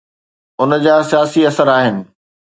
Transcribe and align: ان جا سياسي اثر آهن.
ان 0.61 0.71
جا 0.83 0.95
سياسي 1.09 1.41
اثر 1.49 1.67
آهن. 1.77 1.97